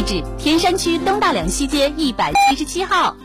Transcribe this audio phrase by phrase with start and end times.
[0.00, 3.16] 地址：天山区东大两西街一百七十七号。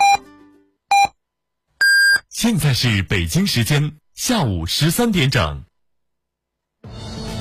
[2.30, 5.64] 现在是北京时间下午十三点整。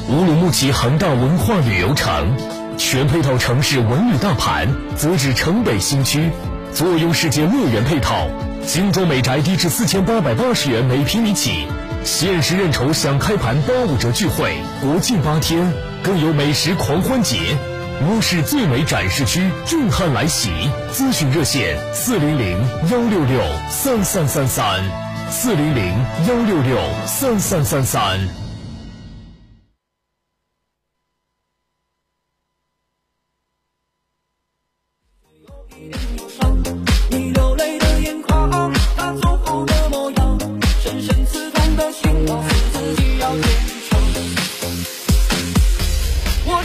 [0.09, 2.37] 乌鲁木齐恒大文化旅游城，
[2.79, 6.31] 全配套城市文旅大盘，择址城北新区，
[6.73, 8.29] 坐拥世界乐园配套，
[8.65, 11.67] 精装美宅低至四千八百八十元每平米起，
[12.05, 15.73] 限时认筹享开盘八五折钜惠，国庆八天
[16.05, 17.59] 更有美食狂欢节。
[18.03, 20.51] 乌市最美展示区震撼来袭，
[20.93, 22.59] 咨询热线四零零
[22.91, 24.85] 幺六六三三三三，
[25.31, 25.95] 四零零
[26.29, 28.21] 幺六六三三三三。
[37.11, 37.43] 面对
[46.47, 46.65] 我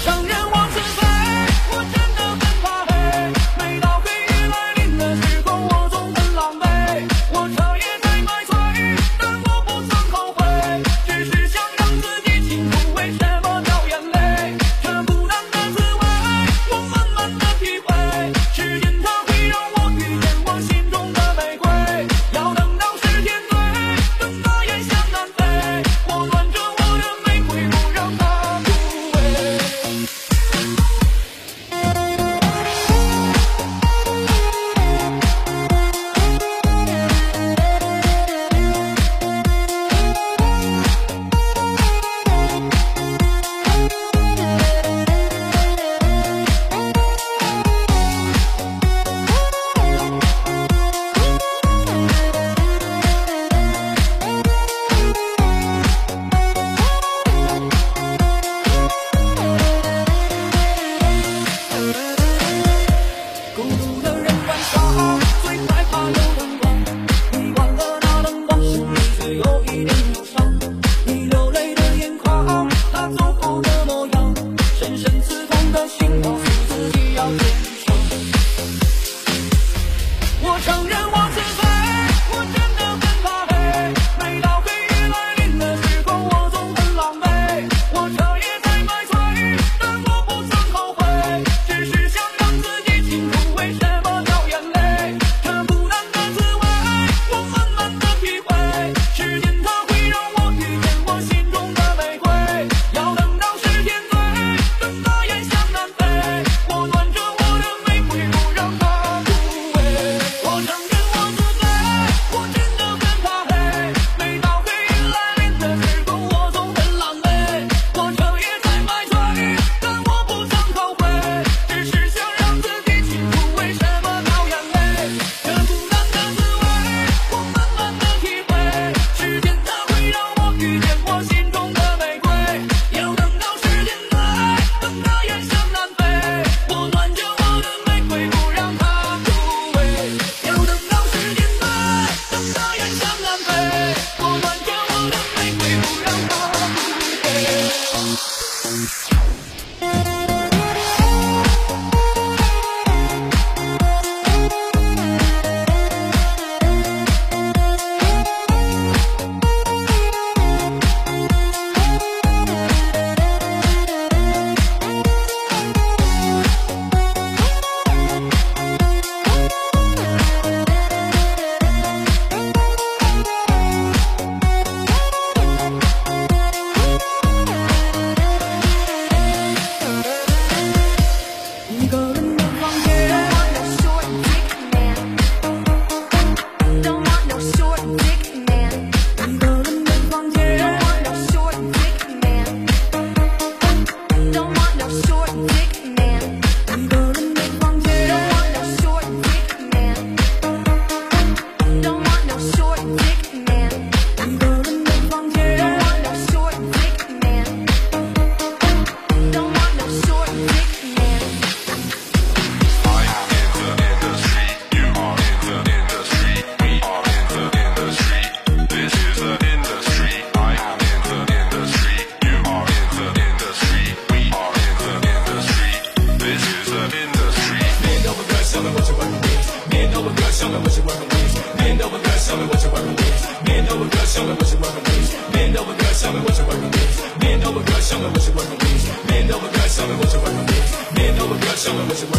[234.19, 235.31] show me what you working with.
[235.31, 237.19] Bend over, girl, show me what you're working with.
[237.19, 239.07] Bend over, girl, show me what you're working with.
[239.07, 240.93] Bend over, girl, show me what you're working with.
[240.95, 242.18] Bend over, girl, show me what you're working with.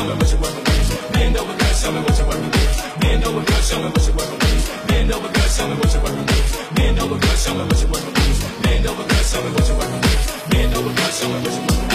[0.00, 1.12] show me what you working with.
[1.12, 3.00] Bend over, girl, show me what you working with.
[3.00, 4.86] Bend over, girl, show me what you working with.
[4.88, 6.74] Bend over, girl, show me what you working with.
[6.74, 8.62] Bend over, girl, show me what you working with.
[8.62, 10.50] Bend over, girl, show me what you working with.
[10.50, 11.89] Bend over, girl, show me what you working with.